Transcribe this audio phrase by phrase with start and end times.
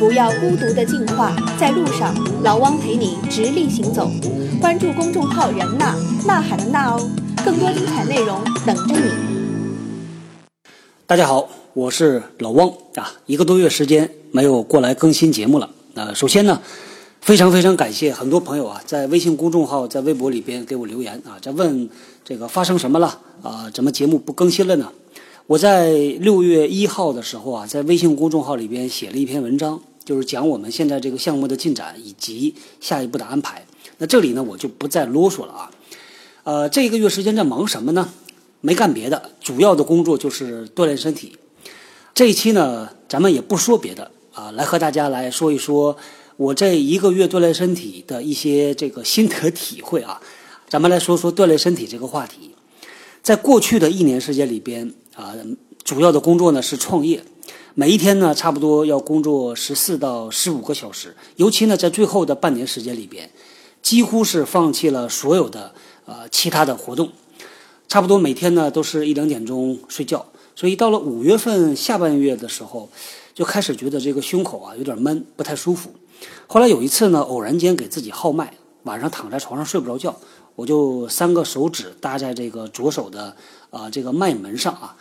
[0.00, 4.10] 不要孤独的进化，在路上，老汪陪你直立行走。
[4.58, 5.94] 关注公众号“人呐
[6.26, 7.10] 呐喊的呐”哦，
[7.44, 9.10] 更多精彩内容等着你。
[11.06, 15.68] 大家好，我是老汪啊，一个多月时间没有过来更新节目了。
[15.92, 16.58] 呃，首先呢，
[17.20, 21.86] 非常非常感谢很多朋友啊，在微信公众号、在微博里边给我留言啊，在问
[22.24, 23.68] 这个发生什么了啊？
[23.74, 24.90] 怎么节目不更新了呢？
[25.46, 25.90] 我在
[26.20, 33.64] 六月一号的时候啊，在微信公众号里边写了一篇文章，就是讲我们现在这个项目的进展以及下一步的安排。
[33.98, 35.70] 那这里呢，我就不再啰嗦了啊。
[36.44, 38.12] 呃，这一个月时间在忙什么呢？
[38.60, 41.36] 没干别的，主要的工作就是锻炼身体。
[42.14, 45.96] 这一期呢，咱们也不说别的啊，来和大家来说一说
[46.36, 50.20] 我这一个月锻炼身体的一些这个心得体会啊。
[50.68, 52.54] 咱们来说说锻炼身体这个话题。
[53.22, 54.92] 在过去的一年时间里边。
[55.16, 55.34] 啊，
[55.84, 57.22] 主要的工作呢是创业，
[57.74, 63.30] 每一天呢差不多要工作十四到十五个小时，尤其呢在最后的半年时间里边，
[63.80, 65.72] 几乎是放弃了所有的
[66.04, 67.12] 呃其他的活动，
[67.86, 72.88] 差不多每天呢都是一两点钟睡觉，所以到了五月份下半月的时候，
[73.34, 75.92] 就开始觉得这个胸口啊有点闷，不太舒服。
[76.48, 80.16] 后来有一次呢，偶然间给自己号脉，晚上躺在床上睡不着觉，
[80.56, 83.36] 我就三个手指搭在这个左手的
[83.70, 84.96] 啊这个脉门上啊。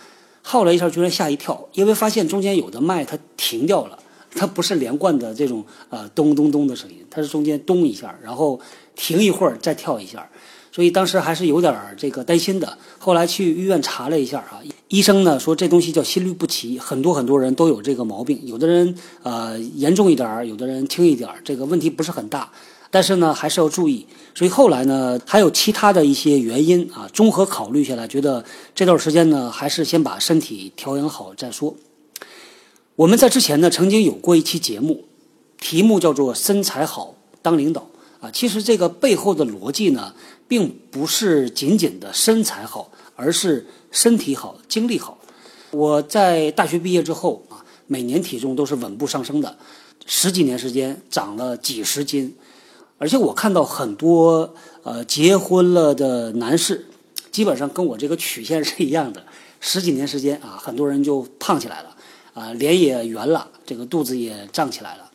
[0.51, 3.99] 号了一下，居然吓一跳，因为发现中间有的脉它停掉了，
[4.33, 8.59] 它不是连贯的这种呃咚咚咚的声音，它是中间咚一下，然后
[8.95, 10.27] 停一会儿再跳一下，
[10.71, 12.75] 所以当时还是有点这个担心的。
[12.97, 22.51] 后来去医院查了一下啊，医生呢说这东西叫心律不齐，很多很多人都有这个毛病，有的人呃严重一点儿，有的人轻一点儿，这个问题不是很大。
[22.91, 24.05] 但是呢，还是要注意。
[24.33, 31.75] 所以后来呢，还有其他的一些原因啊，综合考虑下来，觉得这段时间呢，还是先把身体调养好再说。
[32.95, 35.05] 我们在之前呢，曾经有过一期节目，
[35.59, 37.87] 题目叫做“身材好当领导”
[38.21, 38.31] 啊。
[38.31, 40.13] 其实这个背后的逻辑呢，
[40.47, 45.17] 并不是仅仅的身材好，而是身体好、精力好。
[45.71, 49.57] 我在大学毕业之后啊，每年体重都是稳步上升的，
[50.05, 52.35] 十几年时间长了几十斤。
[52.99, 56.85] 而且我看到很多呃结婚了的男士，
[57.31, 59.23] 基本上跟我这个曲线是一样的，
[59.59, 61.95] 十几年时间啊，很多人就胖起来了，
[62.33, 65.05] 啊，脸也圆了，这个肚子也胀起来了。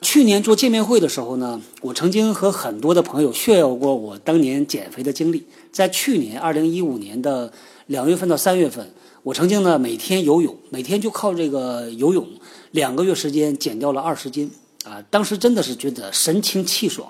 [0.00, 5.46] 去年做见面会的时候呢，我曾经和很多的朋友炫耀过我当年减肥的经历。
[5.70, 7.52] 在去年二零一五年的
[7.86, 12.26] 两月份到三月份，我曾经呢每天游泳，每天就靠这个游泳，
[12.72, 14.50] 两个月时间减掉了二十斤。
[14.84, 17.08] 啊，当时真的是觉得神清气爽，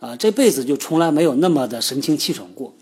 [0.00, 2.74] 啊，这辈子就从来没有那么的神清气爽过。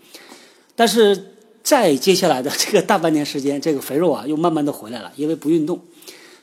[0.75, 5.79] 但是在接下来的这个大半年时间，这个肥肉啊又慢慢的回来了，因为不运动，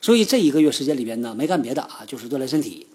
[0.01, 2.87] 所以这一个月时间里边呢，没干别的啊，就是锻炼身体。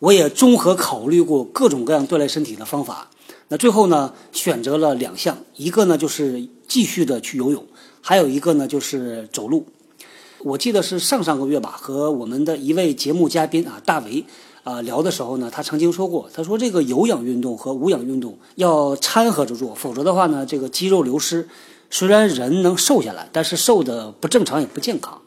[0.00, 3.08] 我也综合考虑过各种各样锻炼身体的方法，
[3.48, 7.64] 那最后呢，选择了两项，一个呢就是继续的去游泳，
[8.00, 9.64] 还有一个呢就是走路。
[10.44, 14.22] 我记得是上上个月吧，和我们的一位节目嘉宾啊，大为
[14.62, 21.48] 啊聊的时候呢，他曾经说过，他说这个有氧运动和无氧运动要掺和着做，否则的话呢，这个肌肉流失，
[21.88, 25.18] 虽然人能瘦下来，但是瘦的不正常也不健康。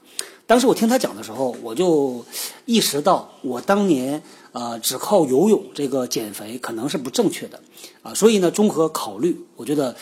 [0.45, 2.23] 当时我听他讲的时候，我就
[2.65, 7.59] 意识到我当年啊只靠游泳这个减肥可能是不正确的
[8.03, 9.95] 啊，所以呢，综合考虑，我觉得。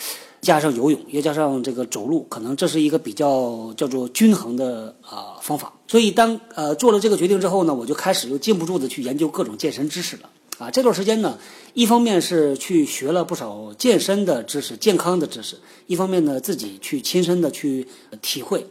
[0.46, 5.72] 加上游泳，又加上这个走路，可能这是一个比较叫做均衡的啊方法。
[5.88, 10.70] 所以当呃做了这个决定之后呢，我就开始又禁不住的去研究各种健身知识了啊。
[10.70, 11.36] 这段时间呢，
[11.74, 15.56] 一方面是去学了不少健身的知识、健康的知识，
[15.88, 17.88] 一方面呢自己去亲身的去
[18.22, 18.64] 体会，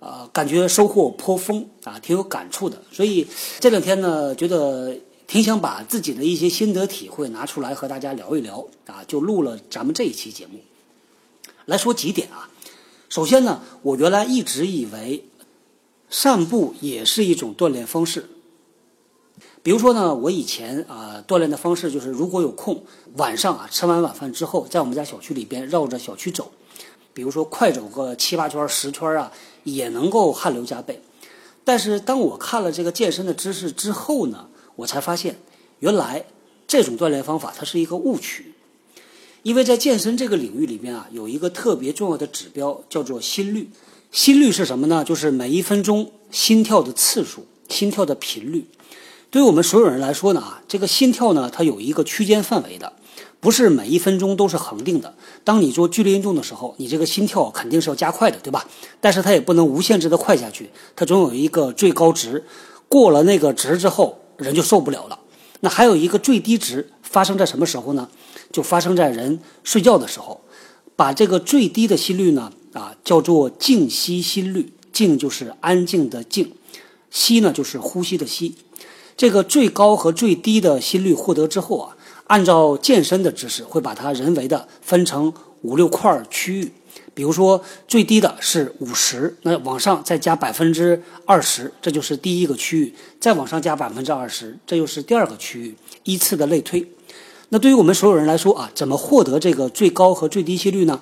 [0.00, 2.80] 啊，感觉收获颇丰啊，挺有感触的。
[2.90, 3.26] 所以
[3.60, 4.96] 这两天呢，觉得
[5.26, 10.58] 挺想把自己的一些心得体会拿出来和大家聊一聊啊，就录了咱们这一期节目。
[11.66, 12.48] 来说几点啊，
[13.08, 15.24] 首先呢，我原来一直以为
[16.08, 18.28] 散步也是一种锻炼方式。
[19.62, 22.84] 比如说呢，我以前啊锻炼的方式就是，如果有空，
[23.16, 26.52] 晚上啊吃完晚饭之后，在我们家小区里边绕着小区走，
[27.12, 29.32] 比如说快走个七八圈、十圈啊，
[29.64, 31.02] 也能够汗流浃背。
[31.64, 35.36] 但是当我看了这个健身的知识之后呢，我才发现，
[35.80, 36.24] 原来
[36.68, 38.54] 这种锻炼方法它是一个误区。
[39.46, 43.70] 因为在健身这个领域里边啊，有一个特别重要的指标叫做心率。
[44.10, 45.04] 心率是什么呢？
[45.04, 48.66] 就是每一分钟心跳的次数、心跳的频率。
[49.30, 52.92] 对于我们所有人来说呢，啊，这个心跳呢，它有一个区间范围的，
[53.38, 55.14] 不是每一分钟都是恒定的。
[55.44, 58.68] 当你做剧烈运动的时候，你这个心跳肯定是要加快的，对吧？
[59.00, 62.44] 但是它也不能无限制的快下去，它总有一个最高值。
[62.88, 65.20] 过了那个值之后，人就受不了了。
[65.60, 68.08] 那还有一个最低值发生在什么时候呢？
[68.56, 70.40] 就发生在人睡觉的时候，
[70.96, 74.72] 把这个最低的心率呢，啊，叫做静息心率。
[74.90, 76.54] 静就是安静的静，
[77.10, 78.54] 息呢就是呼吸的息。
[79.14, 81.94] 这个最高和最低的心率获得之后啊，
[82.28, 85.30] 按照健身的知识，会把它人为的分成
[85.60, 86.72] 五六块区域。
[87.12, 96.90] 比如说最低的是五十，那往上再加百分之二十，这就是第一个区域；再往上加百分之二十，这又是第二个区域，依次的类推。
[97.50, 101.00] 那对于我们所有人来说啊，怎么获得这个最高和最低心率呢？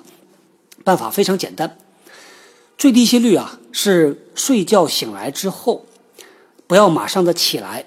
[0.83, 1.77] 办法非常简单，
[2.77, 5.85] 最低心率啊是睡觉醒来之后，
[6.67, 7.85] 不要马上的起来，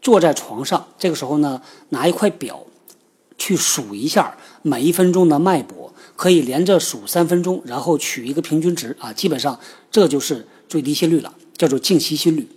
[0.00, 2.64] 坐在床上，这个时候呢拿一块表
[3.36, 9.58] 去数一下每一分钟的脉搏，可以连着数三分钟，然后取一个平均值啊，基本上
[9.90, 12.48] 这就是最低心率了，叫做静息心率。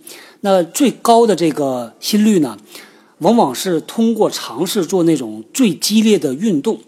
[0.42, 2.56] 那最高的这个心率呢？
[3.20, 6.78] 往往是通过尝试做那种最激烈的运动。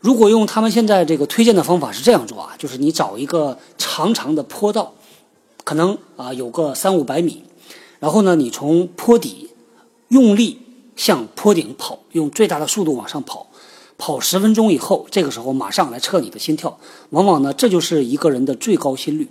[0.00, 4.94] 如果用他们现在这个推荐的方法是这样做啊，就是你找一个长长的坡道，
[5.62, 7.44] 可能啊有个三五百米，
[8.00, 9.50] 然后呢你从坡底
[10.08, 10.58] 用力
[10.96, 13.46] 向坡顶跑，用最大的速度往上跑，
[13.96, 16.78] 跑十分钟以后，这个时候马上来测你的心跳。
[17.10, 19.28] 往往呢这就是一个人的最高心率。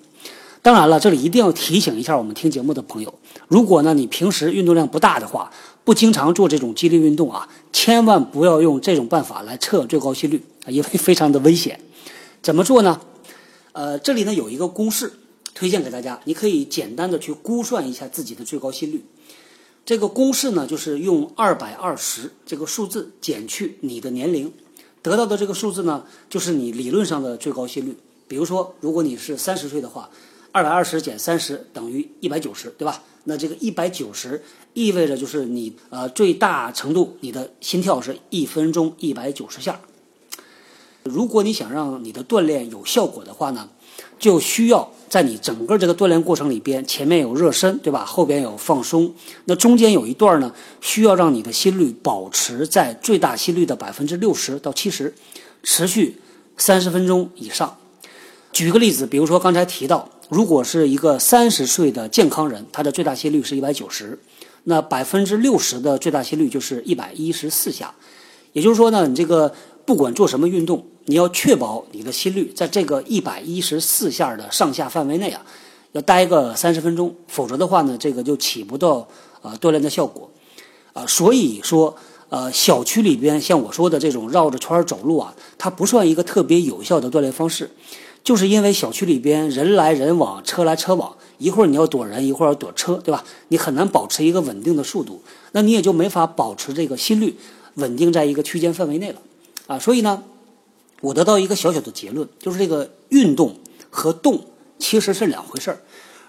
[0.61, 3.13] 当然了，这里一定要提醒一下我们听节目的朋友，
[3.47, 5.51] 如果呢你平时运动量不大的话。
[5.83, 11.79] 不经常做这种激烈运动啊，千万不要用这种办法来测最高心率啊，因为非常的危险。
[12.39, 13.01] 怎么做呢？
[13.71, 15.11] 呃，这里呢有一个公式
[15.55, 19.03] 推荐给大家，你可以简单的去估算一下自己的最高心率。
[19.83, 24.53] 这个公式呢就是用二百二十这个数字减去你的年龄，
[25.01, 27.97] 得到的这个数字呢就是你理论上的最高心率。
[28.27, 30.07] 比如说，如果你是三十岁的话，
[30.51, 33.01] 二百二十减三十等于一百九十，对吧？
[33.23, 34.43] 那这个一百九十
[34.73, 39.79] 意味着就是你呃最大程度你的心跳是一分钟一百九十下。
[41.03, 43.69] 如果你想让你的锻炼有效果的话呢，
[44.19, 48.03] 就需要在你整个这个锻炼过程里边，前面有热身，对吧？
[48.03, 49.13] 后边有放松，
[49.45, 50.51] 那中间有一段呢，
[50.81, 55.13] 需要让你的心率保持在最大心率的百分之六十到七十，
[55.63, 56.19] 持续
[56.57, 57.77] 三十分钟以上。
[58.51, 60.09] 举个例子，比如说刚才提到。
[60.31, 64.17] 如果是一个三十岁的健康人，他的最大心率是一百九十，
[64.63, 67.93] 那百分之六十的最大心率就是一百一十四下。
[68.53, 75.45] 也就是说呢，你这个不管做什么运动，你要确保你的心率在这个一百一十四下的上下范围内啊，
[75.91, 79.05] 要待个三十分钟，否则的话呢，这个就起不到
[79.41, 80.31] 啊锻炼的效果
[80.93, 81.05] 啊。
[81.05, 81.93] 所以说，
[82.29, 87.69] 呃，小区里边像我说的这种绕着圈走路啊，它不算一个特别有效的锻炼方式。
[88.23, 93.23] 就是因为小区里边人来人往，车来车往，一会儿你要躲人，一会儿要躲车，对吧？
[93.47, 95.21] 你很难保持一个稳定的速度，
[95.53, 97.35] 那你也就没法保持这个心率
[97.75, 99.21] 稳定在一个区间范围内了，
[99.67, 100.23] 啊，所以呢，
[101.01, 103.55] 我得到一个小小的结论，就是这个运动
[103.89, 104.39] 和动
[104.77, 105.81] 其实是两回事儿。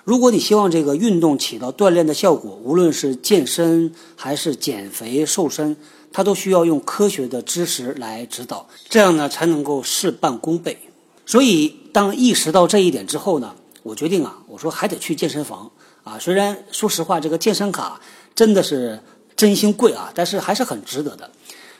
[0.05, 5.77] 如果你希望这个运动起到锻炼的效果，无论是健身还是减肥瘦身，
[6.11, 10.79] 它都需要用科学的知识来指导，这样呢才能够事半功倍。
[11.25, 15.71] 所以，当意识到这一点之后呢，我决定啊，我说还得去健身房
[16.05, 16.19] 啊。
[16.19, 18.01] 虽然说实话，这个健身卡
[18.35, 18.99] 真的是
[19.37, 21.31] 真心贵啊，但是还是很值得的。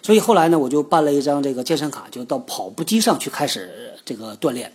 [0.01, 4.73] 所以后来呢，我就办了一张这个健身卡，就到跑步机上去开始这个锻炼。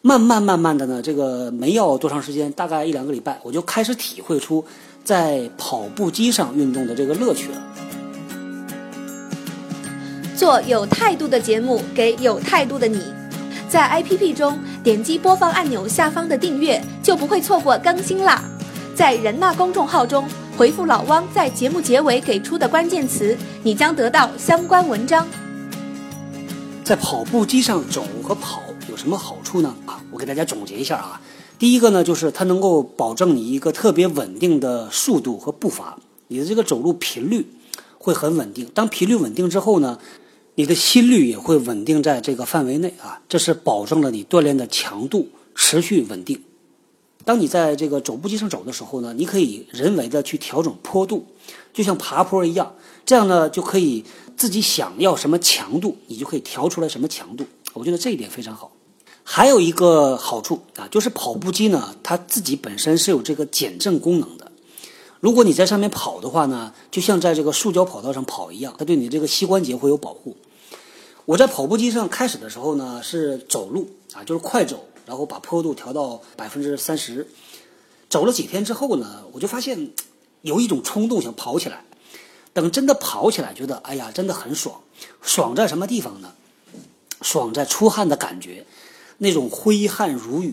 [0.00, 4.64] 慢慢慢慢的呢，这个没要多长时间，大概一两个礼拜，我就开始体会出
[5.04, 7.62] 在跑步机上运动的这个乐趣了。
[10.36, 13.00] 做有态度的节目，给有态度的你。
[13.72, 18.44] 在 APP 中点击播放按钮下方的订阅，就不会错过更新啦。
[18.94, 25.26] 在人纳公众号中回复老汪在节目结尾给出的关键词，你将得到相关文章。
[26.84, 29.74] 在跑步机上走和跑有什么好处呢？
[29.86, 31.18] 啊，我给大家总结一下啊。
[31.58, 35.96] 第一个呢，就是它能够保证你一个特别稳定的速度和步伐，
[36.28, 37.46] 你的这个走路频率
[37.96, 38.68] 会很稳定。
[38.74, 39.98] 当频率稳定之后呢？
[40.54, 46.42] 你的心率也会稳定在这个范围内啊，这是保证了你锻炼的强度持续稳定。
[47.24, 51.24] 当你在这个走步机上走的时候呢，你可以人为的去调整坡度，
[51.72, 52.74] 就像爬坡一样，
[53.06, 54.04] 这样呢就可以
[54.36, 57.46] 自己想要什么强度，你就可以调出来什么强度。
[57.74, 58.72] 我觉得这一点非常好。
[59.22, 64.41] 还有一个好处啊，就是跑步机呢，它自己本身是有这个减震功能的。
[65.22, 70.36] 如果你在上面跑的话呢，就像在这个塑胶跑道上跑一样，它对你这个膝关节会有保护。
[71.24, 77.24] 我在跑步机上开始的时候呢是走路啊，就是快走，然后把坡度调到百分之三十。
[78.10, 79.92] 走了几天之后呢，我就发现
[80.40, 81.84] 有一种冲动想跑起来。
[82.52, 84.80] 等真的跑起来，觉得哎呀，真的很爽。
[85.20, 86.32] 爽在什么地方呢？
[87.20, 88.66] 爽在出汗的感觉，
[89.18, 90.52] 那种挥汗如雨。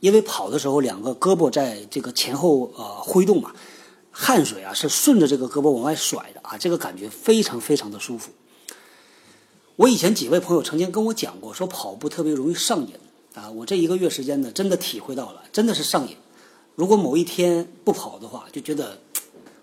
[0.00, 3.52] 因为跑的时候，两个胳膊在这个前后呃挥动嘛，
[4.20, 8.32] 汗水啊是顺着这个胳膊往外甩的啊，这个感觉非常非常的舒服。
[9.76, 12.94] 我以前几位朋友曾经跟我讲过，说跑步特别容易上瘾
[13.34, 13.48] 啊。
[13.48, 16.16] 我这一个月时间呢，真的体会到了，真的是上瘾。
[16.74, 18.98] 如果某一天不跑的话，就觉得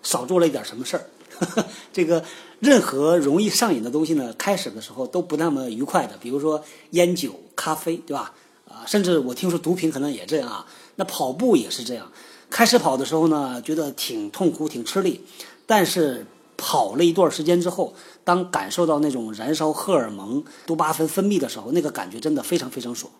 [0.02, 1.04] 少做了一点什么事儿。
[1.92, 2.24] 这个
[2.58, 8.32] 任何容易上瘾的东西呢，开始的时候都不那么愉快的，比如说烟酒、咖啡，对吧？
[8.66, 10.66] 啊，甚至我听说毒品可能也这样啊。
[10.94, 12.10] 那跑步也是这样，
[12.50, 15.20] 开始跑的时候呢，觉得挺痛苦、挺吃力，
[15.66, 16.26] 但是
[16.56, 17.92] 跑了一段时间之后，
[18.24, 23.12] 当感受到那种燃烧荷尔蒙、多巴胺分泌的时候，那个感觉真的非常非常爽。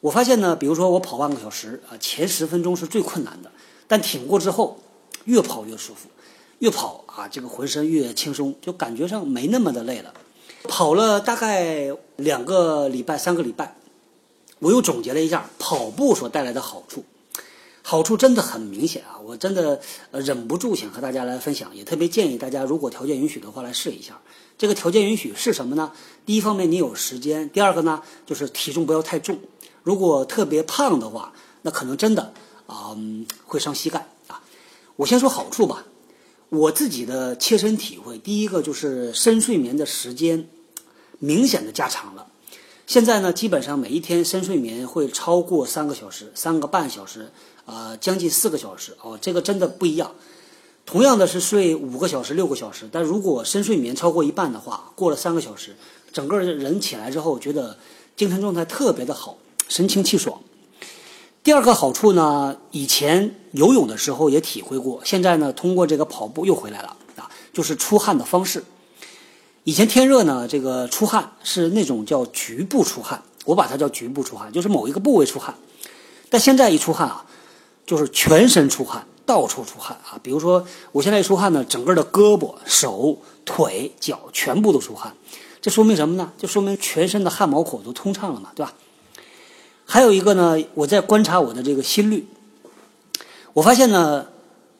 [0.00, 3.50] 我发现呢，比如说我跑半个小时啊，前十分钟是最困难的，
[3.86, 4.78] 但挺过之后，
[5.26, 6.08] 越跑越舒服。
[6.58, 10.14] 越跑啊，这个浑身越轻松，就感觉上没那么的累了。
[10.68, 13.76] 跑了大概两个礼拜、三个礼拜，
[14.60, 17.04] 我又总结了一下跑步所带来的好处，
[17.82, 19.18] 好处真的很明显啊！
[19.24, 19.80] 我真的
[20.12, 24.20] 呃忍不住想和大家来分享，也特别建议大家，如果条件允许的话，来试一下。
[24.56, 25.90] 这个条件允许是什么呢？
[26.24, 29.38] 第一方面你有时间，第二个呢就是体重不要太重。
[29.82, 32.32] 如果特别胖的话，那可能真的
[32.66, 32.96] 啊
[33.44, 34.40] 会伤膝盖啊。
[34.96, 35.84] 我先说好处吧。
[36.48, 40.48] 我自己的切身体会，第一个就是深睡眠的时间
[41.18, 42.26] 明显的加长了。
[42.86, 47.32] 现在呢，基本上每一天深睡眠会超过三个小时，三个半小时，
[47.66, 50.12] 啊，将近四个小时哦，这个真的不一样。
[50.84, 55.76] 同样的是睡五个小时、六个小时，但如果深睡眠超过一半的话，过了三个小时，
[56.12, 57.76] 整个人起来之后觉得
[58.16, 59.38] 精神状态特别的好，
[59.68, 60.40] 神清气爽。
[61.44, 68.64] 第二个好处呢，以前游泳的时候也体会过，现在呢，通过这个跑步又回来了啊，就是出汗的方式。
[69.64, 75.54] 以前天热呢，这个出汗是那种叫局部出汗，我把它叫局部出汗，就是某一个部位出汗。
[76.28, 77.24] 但现在一出汗啊，
[77.86, 80.18] 就是全身出汗，到处出汗啊。
[80.22, 85.14] 比如说我现在一出汗呢，整个的胳膊、手、腿、脚全部都出汗，
[85.60, 86.32] 这说明什么呢？
[86.38, 88.74] 就说明全身的汗毛孔都通畅了嘛，对吧？
[89.84, 92.26] 还有一个呢，我在观察我的这个心率，
[93.52, 94.26] 我发现呢，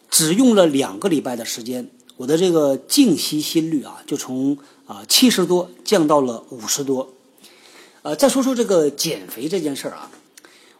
[0.09, 4.56] 只用了两个礼拜的时间，我的这个静息心率啊，就从
[4.87, 7.12] 啊七十多降到了五十多。
[8.02, 10.11] 呃，再说说这个减肥这件事儿啊，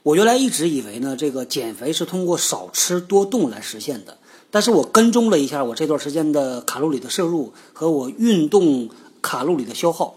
[0.05, 4.19] 我原来一直以为呢，这个减肥是通过少吃多动来实现的，
[4.51, 8.91] 但是我跟踪了一下我这段时间的卡路里的摄入和我运动
[9.21, 10.17] 卡路里的消耗。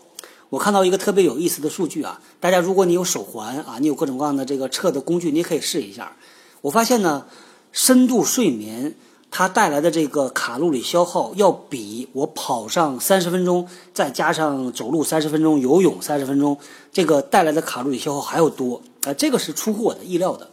[0.49, 6.17] 我看到一个特别有意思的数据啊，大家如果你有手环啊，你有各种各样的这个测的工具，你可以试一下。
[6.61, 7.27] 我发现呢，
[7.71, 8.95] 深度睡眠
[9.37, 16.57] 它带来的这个卡路里消耗，要比我跑上三十分钟，再加上走路三十分钟、游泳三十分钟，
[16.93, 19.13] 这个带来的卡路里消耗还要多啊！
[19.13, 20.49] 这个是出乎我的意料的。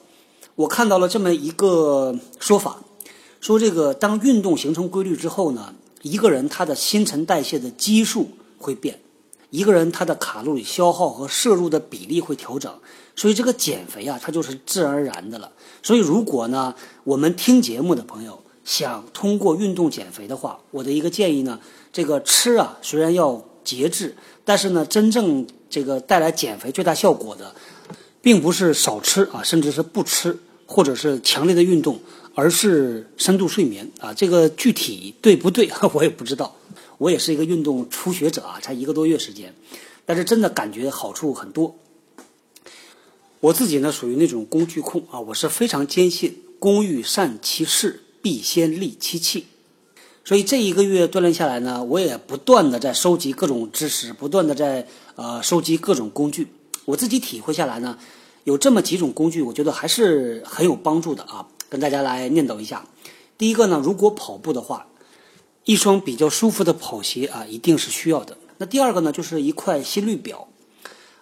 [0.56, 2.82] 我看到了这么一个说法，
[3.40, 5.72] 说这个当运动形成规律之后呢，
[6.02, 8.98] 一个人他的新陈代谢的基数会变。
[9.50, 12.74] 一个人他的卡路里消耗和摄入的比例会调整，
[13.14, 15.52] 所以这个减肥啊，它就是自然而然的了。
[15.84, 16.74] 所以如果呢，
[17.04, 21.60] 我们听节目的朋友想通过运动减肥的话，我的一个建议呢，
[21.92, 24.14] 这个吃啊虽然要节制，
[24.44, 27.54] 但是呢，真正这个带来减肥最大效果的，
[28.20, 31.98] 并不是少吃啊，甚至是不吃，或者是强烈的运动，
[32.34, 34.14] 而是深度睡眠啊。
[34.14, 36.54] 这个具体对不对，我也不知道。
[36.98, 39.52] 我也是一个运动初学者啊，才一个多月时间，
[40.06, 41.74] 但是真的感觉好处很多。
[43.40, 49.46] 我自己呢属于那种工具控啊，我是非常坚信“工欲善其事，必先利其器”。
[50.24, 54.86] 所以这一个月锻炼下来呢，我也不断的在收集各种知识，不断的在
[55.16, 56.46] 呃收集各种工具。
[56.84, 57.98] 我自己体会下来呢，
[58.44, 62.86] 有这么几种工具，我觉得还是很有帮助的啊，跟大家来念叨一下。
[63.36, 64.86] 第一个呢，如果跑步的话。
[65.64, 68.36] 一双比较舒服的跑鞋啊，一定是需要的。
[68.58, 70.48] 那第二个呢，就是一块心率表，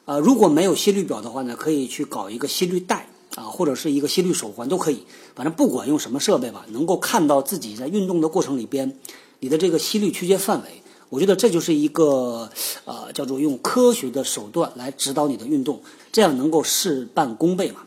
[0.07, 5.05] 啊，如果没有心率表的话呢，可以去搞一个心率带啊，或者是一个心率手环都可以。
[5.35, 8.99] 反正不管用什么设备吧，能够看到自己在运动的过程里边，
[9.41, 12.51] 你的这个心率区间范围，我觉得这就是一个
[12.85, 15.81] 呃叫做用科学的手段来指导你的运动，
[16.13, 17.83] 这样能够事半功倍嘛。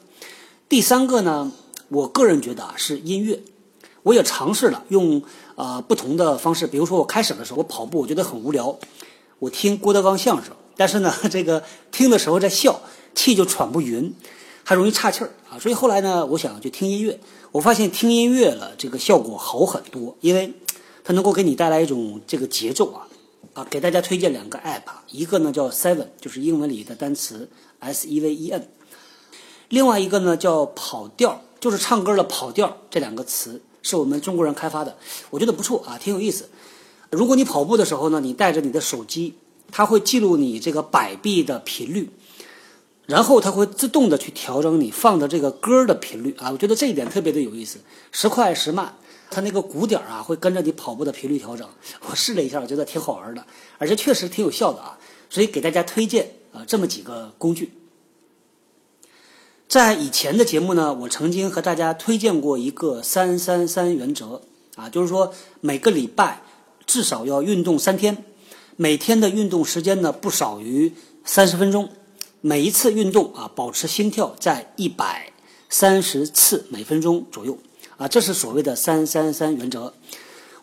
[0.70, 1.52] 第三个呢，
[1.90, 3.40] 我个人觉得啊，是音乐。
[4.04, 5.22] 我也尝试了用
[5.56, 8.78] 啊不同的方式，比如说我开始的时候我跑步我觉得很无聊，
[9.40, 12.82] 我听郭德纲相声，但是呢 这个听的时候在笑，
[13.16, 14.14] 气就喘不匀。
[14.64, 15.60] 还容易岔气儿啊。
[15.60, 17.20] 所以后来呢，我想就听音乐，
[17.52, 20.54] 我发现听音乐了这个效果好很多，因为
[21.04, 23.08] 它能够给你带来一种这个节奏啊
[23.54, 23.68] 啊。
[23.70, 28.68] 给大家推荐两个 app，一个呢叫 Seven，就是英文里的单词 S E V E N，
[29.70, 34.96] 另外一个呢叫跑调，就是唱歌的跑调，这两个词是我们中国人开发的，
[35.30, 36.50] 我觉得不错啊，挺有意思。
[37.10, 39.36] 如果你跑步的时候呢，你带着你的手机，
[39.72, 42.10] 它会记录你这个摆臂的频率，
[43.06, 46.52] 然后它会自动的去调整你放的这个歌的频率啊。
[46.52, 47.80] 我觉得这一点特别的有意思，
[48.12, 48.94] 时快时慢，
[49.30, 51.68] 它那个鼓点啊会跟着你跑步的频率调整。
[52.10, 53.46] 我试了一下，我觉得挺好玩的，
[53.78, 54.98] 而且确实挺有效的啊。
[55.30, 57.72] 所以给大家推荐啊这么几个工具。
[59.68, 64.42] 在以前的节目呢，我曾经和大家推荐过一个三三三原则
[64.76, 66.42] 啊，就是说每个礼拜。
[66.86, 68.26] 至少要运动三天，
[68.76, 70.92] 每天的运动时间呢不少于
[71.24, 71.90] 三十分钟，
[72.46, 75.32] 每一次运动啊保持心跳在一百
[75.70, 77.58] 三十次每分钟左右
[77.96, 79.94] 啊，这是所谓的三三三原则。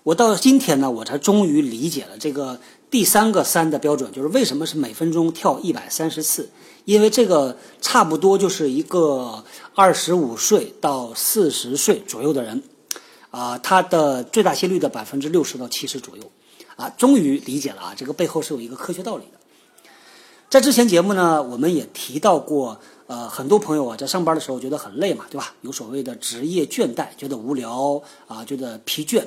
[0.02, 2.60] 我到今天呢，我才终于理解了这个
[2.90, 6.50] 第三个三的标准，就是为什么是每分钟跳一百三十次，
[6.84, 9.42] 因为这个差不多就是一个
[9.74, 12.62] 二十五岁到四十岁左右的人。
[13.30, 16.30] 啊，他的最大心率的百分之六十到七十左右，
[16.76, 19.39] 啊，终于理解了啊，这个背后是有一个科学道理的。
[20.50, 22.76] 在之前节目呢，我们也提到过，
[23.06, 25.54] 呃，很多朋友啊，在上班的时候觉得很累嘛，对吧？
[25.60, 29.22] 有所谓的职业倦怠，觉得无聊啊，觉得疲倦。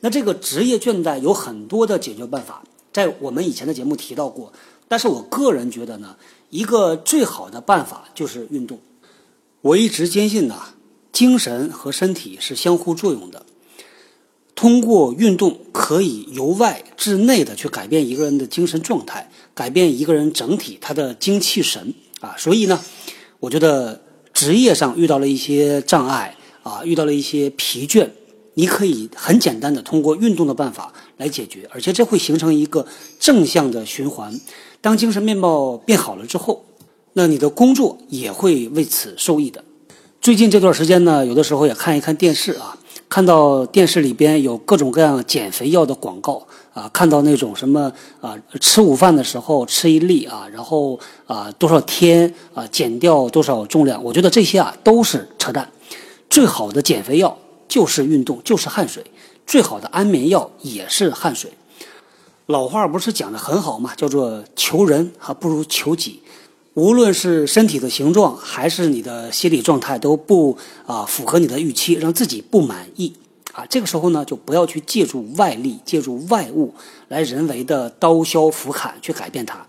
[0.00, 4.50] 那这个职业倦怠有很多的解决办法，在我们以前的节目提到过。
[4.88, 6.16] 但是我个人觉得呢，
[6.48, 8.80] 一个最好的办法就是运动。
[9.60, 10.70] 我一直坚信呐。
[11.12, 13.44] 精神和身体是相互作用的，
[14.54, 22.34] 通过运动可以由外至内的去改变一个人的精神状态，改变一个人整体他的精气神啊。
[22.38, 22.80] 所以呢，
[23.40, 24.00] 我觉得
[24.32, 28.08] 职业上遇到了一些障碍啊，遇到了一些疲倦，
[28.54, 32.86] 你可以很简单的通过运动的办法来解决，而且这会形成一个
[33.18, 34.40] 正向的循环。
[34.80, 36.64] 当精神面貌变好了之后，
[37.12, 39.62] 那你的工作也会为此受益的。
[40.20, 55.70] 最近这段时间呢，有的时候也看一看电视啊，看到电视里边有各种各样减肥药的广告啊，看到那种什么啊，吃午饭的时候吃一粒啊，然后啊多少天啊减掉多少重量，我觉得这些啊都是扯淡。
[56.30, 57.36] 最好的减肥药
[57.68, 59.02] 就是运动，就是汗水；
[59.46, 61.52] 最好的安眠药也是汗水。
[62.46, 66.20] 老话不是讲的很好嘛，叫做求人还不如求己。
[66.74, 70.56] 无论是身体的形状，还是你的心理状态，都不
[70.86, 73.12] 啊符合你的预期，让自己不满意
[73.52, 73.64] 啊。
[73.68, 76.74] 这个时候呢，就不要去借助外力、借助外物
[77.08, 79.66] 来人为的刀削斧砍去改变它。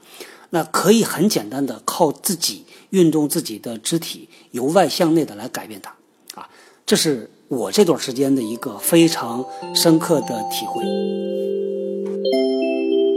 [0.50, 5.92] 那可以很简单的靠自己运动自己的肢体，由外向内的来改变它
[6.40, 6.48] 啊。
[6.86, 9.44] 这是我这段时间的一个非常
[9.74, 10.84] 深刻的体会。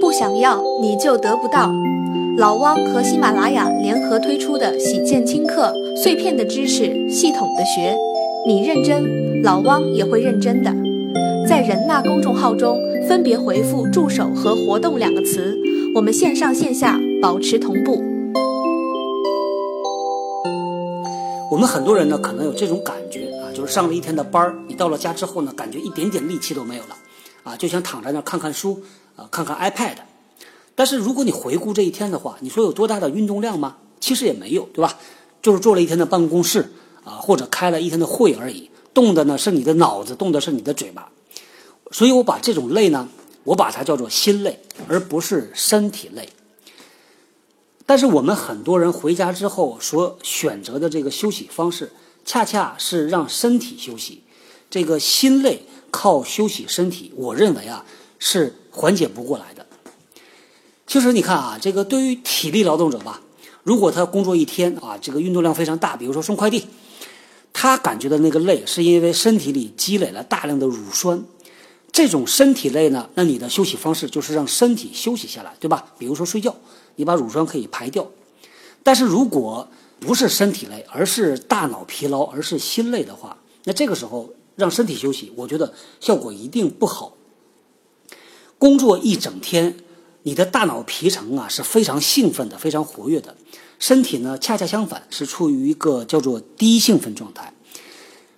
[0.00, 1.70] 不想要，你就得不到。
[2.38, 7.96] 老汪和喜马拉雅联合推出的喜见轻课，碎片的知识，系统的学，
[8.46, 10.74] 你认真，老汪也会认真的。
[11.48, 15.56] 在人纳公众号中分别回复“助手”和“活动”两个词，
[15.94, 18.02] 我们线上线下保持同步。
[21.48, 26.96] 我们很多人呢，可能有这种感觉啊，就是上了一天的班儿，你到了家之后呢，感觉一点点力气都没有了，
[27.44, 28.82] 啊，就想躺在那儿看看书，
[29.14, 29.94] 啊，看看 iPad。
[30.74, 33.76] 但是如果你回顾这一天的话，你说有多大的运动量吗？
[34.00, 34.98] 其实也没有，对吧？
[35.40, 36.72] 就是坐了一天的办公室
[37.04, 38.68] 啊，或者开了一天的会而已。
[38.96, 41.10] 动的呢是你的脑子，动的是你的嘴巴。
[41.92, 43.06] 所以我把这种累呢，
[43.44, 46.26] 我把它叫做心累，而不是身体累。
[47.84, 51.92] 但是我们很多人回家之后所选择的这个休息方式，
[52.24, 54.22] 恰恰是让身体休息。
[54.70, 57.84] 这个心累靠休息身体，我认为啊
[58.18, 59.66] 是缓解不过来的。
[60.86, 63.20] 其实你看啊，这个对于体力劳动者吧，
[63.62, 66.64] 如果他工作一天啊，这个运动量非常大，比如说送快递，
[67.58, 71.24] 他感觉的那个累，是因为身体里积累了大量的乳酸。
[71.90, 75.94] 这种身体累呢，那你的休息方式就是让身体休息下来，对吧？
[75.98, 76.54] 比如说睡觉，
[76.96, 78.06] 你把乳酸可以排掉。
[78.82, 79.66] 但是如果
[79.98, 87.16] 不是身体累，而是大脑疲劳，而是心累的话，那这个时候让身体休息，我觉得效果一定不好。
[88.58, 89.78] 工作一整天。
[90.26, 93.36] 你的大脑皮层啊是非常兴奋的，非常活跃的，
[93.78, 97.52] 身体呢恰恰相反，是处于一个叫做低兴奋状态。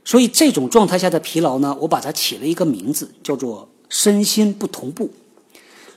[0.05, 5.11] 所以这种状态下的疲劳呢，我把它起了一个名字，叫做身心不同步。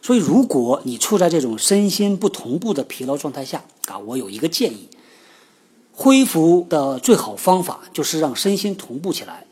[0.01, 4.87] 所以如果你处在这种身心不同步的疲劳状态下啊，我有一个建议，
[5.91, 9.45] 恢复的最好方法就是让身心同步起来。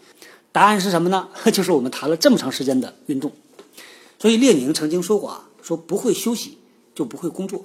[0.53, 1.27] 答案是什么呢？
[1.51, 3.29] 就是我们谈了这么长时间的运动。
[4.17, 6.57] 所以列宁曾经说过啊，说不会休息
[6.95, 7.63] 就不会工作。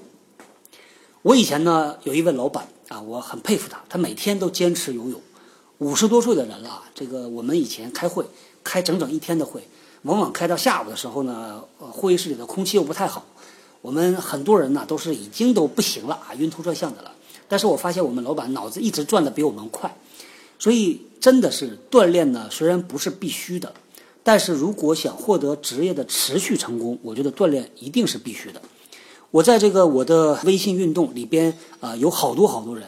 [1.22, 5.18] 我以前呢有一位老板啊，我很佩服他，他每天都坚持游泳。
[5.78, 8.26] 五十多岁的人了，这个我们以前开会
[8.62, 9.66] 开整整一天的会，
[10.02, 13.24] 往往开到下午的时候呢，会议室里的空气又不太好，
[13.80, 17.10] 我们很多人呢都是已经都不行了啊，晕头转向的了。
[17.48, 19.96] 但是我发现我们老板脑子一直转的比我们快，
[20.58, 23.72] 所以真的是锻炼呢，虽然不是必须的，
[24.24, 28.60] 但是如果想获得职业的持续成功，我觉得锻炼一定是必须的。
[29.30, 32.86] 我在这个我的微信运动里边啊，有好多好多人，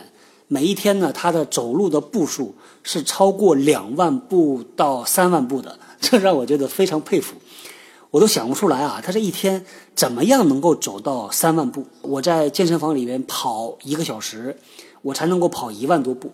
[0.49, 7.37] 每一天呢，他的走路的步数是超过两万步到三万步的，这让我觉得非常佩服。
[8.12, 11.85] 我都想不出来啊，他这一天怎么样能够走到三万步？
[12.01, 14.57] 我在健身房里边跑一个小时，
[15.03, 16.31] 我才能够跑一万多步，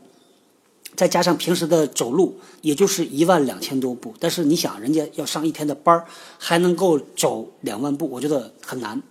[0.94, 4.14] 再加上平时的走路，也就是一万两千多步。
[4.20, 6.06] 但是你想，人家要上一天的班儿，
[6.38, 9.02] 还能够走两万步，我觉得很难。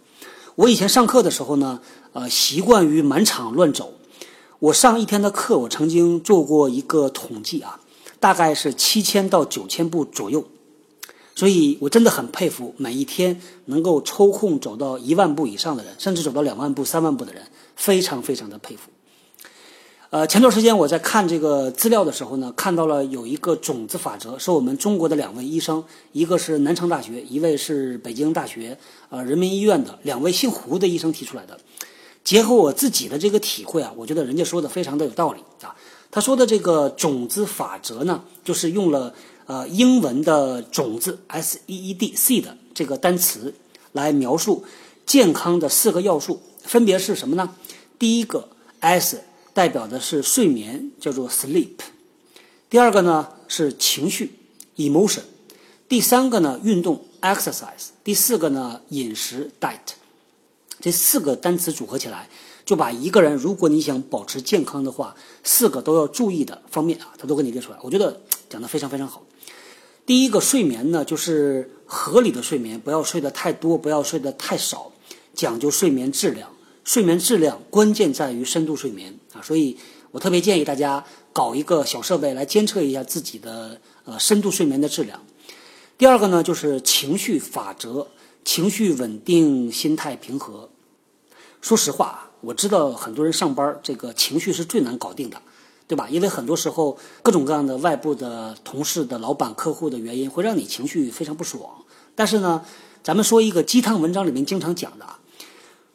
[0.55, 1.81] 我以前上课的时候呢，
[2.13, 3.93] 呃，习惯于满场乱走。
[4.59, 7.79] 我上一天的课，我曾经做过一个统计啊，
[8.19, 10.45] 大概是七千到九千步左右。
[11.33, 17.41] 所以我真的很佩服每一天能够抽空走到一万步以上的人，甚至走到两万步、三万步的人，
[17.75, 18.91] 非常非常的佩服。
[20.11, 31.57] 呃，前段时间我在看这个资料的时候呢，看到了有一个种子法则，是我们中国的两位医生，一个是南昌大学，一位是北京大学呃人民医院的两位姓胡的医生提出来的。
[32.25, 35.73] 结合我自己的这个体会啊，我觉得人家说的非常的有道理啊。
[36.11, 39.13] 他说的这个种子法则呢，就是用了
[39.45, 42.43] 呃英文的种子 S E E D seed
[42.73, 43.53] 这个单词
[43.93, 44.65] 来描述
[45.05, 47.55] 健康的四个要素，分别是什么呢？
[47.97, 48.49] 第一个
[48.81, 49.21] S。
[49.53, 51.77] 代表的是睡眠，叫做 sleep。
[52.69, 54.33] 第二个呢是情绪
[54.77, 55.21] ，emotion。
[55.89, 57.89] 第三个呢运动，exercise。
[58.03, 59.77] 第四个呢饮食，diet。
[60.79, 62.29] 这四个单词组合起来，
[62.65, 67.77] 就把一个人如果你想保持健康的话，四个都要注意的方面啊，他都给你列出来。
[67.83, 69.21] 我觉得讲的非常非常好。
[70.05, 74.91] 第一个睡眠呢，就是合理的睡眠，不要睡得太多，不要睡得太少，
[75.35, 76.49] 讲究睡眠质量。
[76.91, 79.77] 睡眠质量关键在于深度睡眠啊，所以
[80.11, 81.01] 我特别建议大家
[81.31, 85.23] 搞一个小设备来监测一下自己的呃深度睡眠的质量。
[85.97, 88.07] 第二个呢，就是情绪法则，
[88.43, 90.69] 情绪稳定，心态平和。
[91.61, 95.41] 说实话，我知道很多人上班这个情绪是最难搞定的，
[95.87, 96.09] 对吧？
[96.09, 101.63] 因为很多时候各种各样的外部的同事的老板、客户的原因，会让你情绪非常不爽。
[102.13, 102.65] 但是呢，
[103.01, 105.19] 咱们说一个鸡汤文章里面经常讲的啊。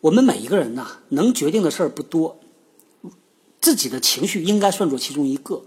[0.01, 2.39] 我们每一个人呐，能决定的事儿不多，
[3.61, 5.63] 自己的情绪应该算作其中一个。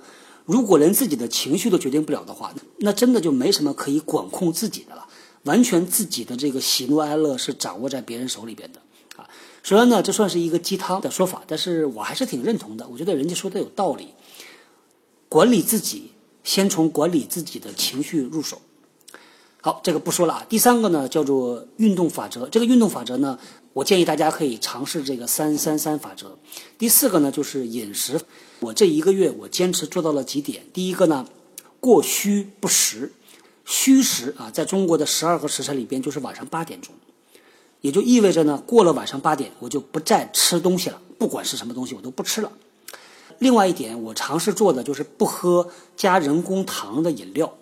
[0.45, 5.05] 如果连自己的情绪都决定不了的话，那真的就没什么可以管控自己的了。
[5.43, 8.81] 完全自己的这个喜怒哀乐是掌握在别人手里边的
[9.15, 9.27] 啊。
[9.63, 12.87] 虽然呢，这算是一个鸡汤的说法，但是我还是挺认同的。
[12.87, 14.09] 我觉得人家说的有道理。
[15.27, 16.11] 管理自己，
[16.43, 18.59] 先从管理自己的情绪入手。
[19.61, 20.45] 好，这个不说了啊。
[20.49, 22.47] 第三个呢，叫做运动法则。
[22.49, 23.37] 这个运动法则呢，
[23.73, 26.37] 我建议大家可以尝试这个三三三法则。
[26.77, 28.19] 第四个呢，就是饮食。
[28.59, 30.63] 我这一个月我坚持做到了几点。
[30.73, 31.25] 第一个呢，
[31.79, 33.11] 过虚不食。
[33.65, 36.91] 虚食啊，在中国的十二个时辰里边，就是晚上八点钟，
[37.81, 42.51] 也就意味着呢，过了晚上八点，我就不再吃东西了，不管是什么东西，我都不吃了。
[43.37, 47.55] 另外一点，我尝试做的就是不喝加人工糖的饮料。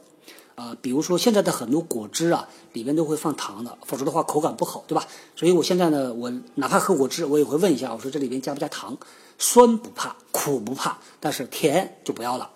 [0.57, 5.05] 啊，比如说现在的很多果汁啊，里边都会放糖的，否则的话口感不好，对吧？
[5.35, 8.97] 所以我现在呢，我哪怕喝果汁，我也会问一下，我说这里边加不加糖？
[9.37, 12.49] 酸不怕，苦不怕，但是甜就不要了。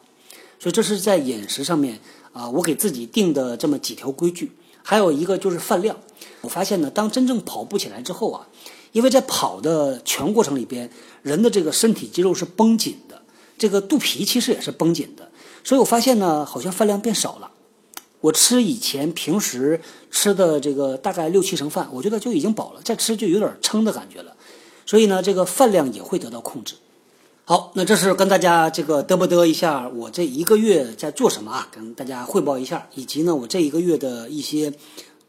[0.60, 2.00] 所以这是在饮食上面
[2.34, 4.52] 啊，我给自己定的这么几条规矩。
[4.82, 5.96] 还有一个就是饭量，
[6.42, 8.48] 我发现呢，当真正跑步起来之后啊，
[8.94, 10.90] 因为在跑的全过程里边，
[11.22, 13.22] 人的这个身体肌肉是绷紧的，
[13.60, 15.30] 这个肚皮其实也是绷紧的，
[15.64, 17.52] 所以我发现呢，好像饭量变少了。
[18.22, 24.36] 我吃以前平时吃的这个大概六七成饭，我觉得就已经饱了，再吃就有点撑的感觉了，
[24.86, 26.76] 所以呢，这个饭量也会得到控制。
[27.44, 31.68] 好，那这是跟大家这个嘚不嘚一下，我这一个月在做什么啊？
[31.72, 34.72] 跟大家汇报一下，以及呢，我这一个月的一些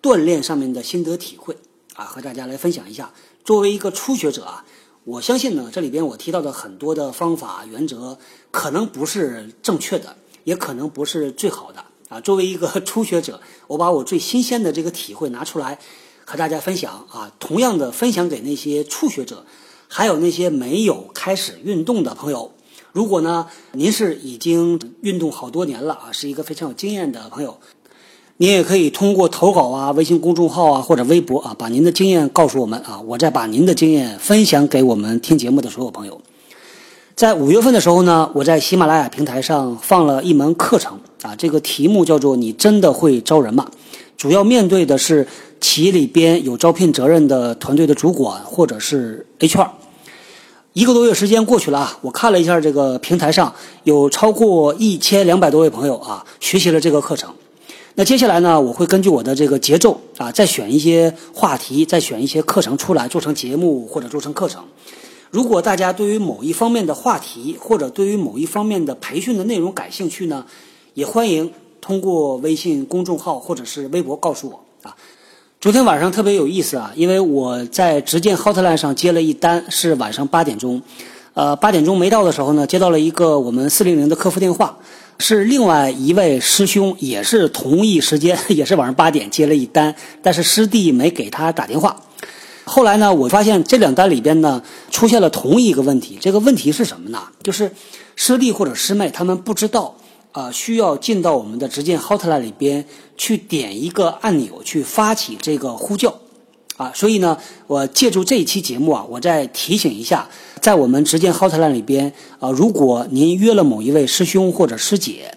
[0.03, 1.57] 锻炼上面的心得体会
[1.95, 3.11] 啊，和大家来分享一下。
[3.43, 4.65] 作为一个初学者啊，
[5.05, 8.19] 我相信呢，这里边我提到的很多的方法原则，
[8.51, 11.83] 可能不是正确的，也可能不是最好的。
[12.13, 15.79] 啊，作为一个 初学者，我把我最新鲜的这个体会拿出来
[16.27, 17.33] 和大家分享啊。
[17.41, 19.47] 同样的，分享给那些初学者，
[19.89, 22.53] 还有那些没有开始运动的朋友。
[22.93, 27.57] 如果呢，您是已经运动好多年了啊，是一个非常有经验的朋友，
[28.37, 36.21] 您也可以通过投稿啊、微信公众号啊或者微博啊，把您的经验告诉我们啊，我再把您的经验分享给我们听节目的所有朋友。
[37.15, 43.71] 在五月份的时候呢，我在喜马拉雅平台上放了一门课程啊，这个题目叫做“你真的会招人吗？”
[44.19, 45.27] 主要面对的是
[45.61, 49.69] 企业里边有招聘责任的团队的主管或者是 HR。
[50.75, 53.53] 一个多月时间过去了啊，我看了一下这个平台上
[53.85, 57.31] 有超过一千两百多位朋友啊学习了这个课程。
[57.95, 64.65] 那接下来呢，我会根据我的这个节奏啊，再选一些话题，再选一些课程出来做成节目或者做成课程。
[65.31, 70.47] 如果大家对于某一方面的话题或者对于某一方面的培训的内容感兴趣呢，
[70.95, 71.51] 也欢迎
[71.81, 74.95] 通过微信公众号或者是微博告诉我啊。
[75.61, 80.83] 昨天晚上特别有意思啊，因为我在直见 Hotline 上接了一单，是晚上八点钟，
[81.35, 84.77] 呃，八点钟没到的时候呢，接到了一个我们四零零的客服电话，
[85.19, 91.97] 是另外一位师兄，也是同一时间， 也是晚上八点接了一单，但是师弟没给他打电话。
[92.65, 97.23] 后来呢，我发现这两单里边呢出现了同一个问题，这个问题是什么呢？
[97.43, 97.71] 就是
[98.17, 99.95] 师弟或者师妹他们不知道。
[100.33, 102.85] 啊，需要进到我们的直见 Hotline 里边
[103.19, 106.15] 去点一个按钮去发起这个呼叫，
[106.79, 110.27] 啊，所以呢，我借助这一期节目啊，我再提醒一下，
[110.59, 115.35] 在我们直见 Hotline 里边啊，如果您约了某一位师兄或者师姐，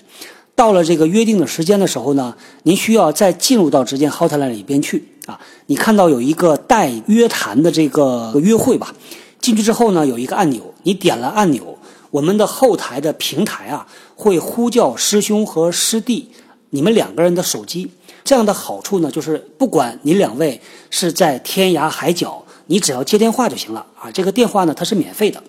[0.56, 8.96] 到了这个约定的时间的时候呢，您需要再进入到直见 Hotline 里边去啊，你看到有一个待约谈的这个约会吧，
[9.42, 11.78] 进去之后呢，有一个按钮，你点了按钮。
[12.12, 16.30] 我们的后台的平台啊，会呼叫师兄和师弟，
[16.70, 17.90] 你们两个人的手机。
[18.24, 24.10] 这样的好处呢，就是不管你两位是在天涯海角，你只要接电话就行了啊。
[24.10, 25.44] 这个电话呢，它是免费的。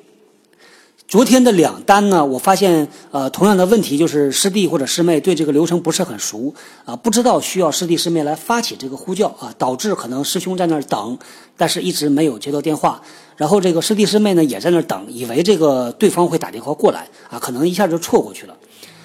[1.09, 6.53] 昨天的两单呢，我发现呃，同样的问题就是师弟或者师妹对这个流程不是很熟
[6.85, 11.17] 啊，不知道需要师弟师妹来发起这个呼叫啊，导致可能师兄在那儿等，
[11.57, 13.01] 但是一直没有接到电话，
[13.37, 18.55] 然后这个师弟师妹呢也在那儿等，以为这个对方会打电话过来啊，可能一下就错过去了。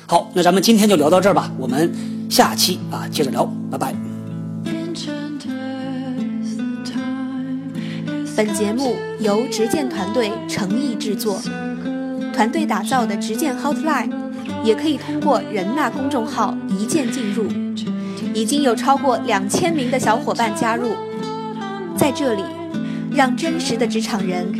[0.07, 1.91] 好，那咱们今天就聊到这儿吧，我们
[2.29, 3.93] 下期啊接着聊，拜拜。
[8.35, 11.39] 本节目由执剑团队诚意制作。
[12.33, 14.09] 团队打造的直剑 Hotline，
[14.63, 17.45] 也可以通过人纳公众号一键进入，
[18.33, 20.93] 已经有超过两千名的小伙伴加入，
[21.95, 22.43] 在这里，
[23.11, 24.53] 让真实的职场人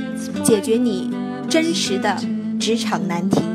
[0.43, 1.09] 解决你
[1.49, 2.17] 真实的
[2.59, 3.50] 职场难题。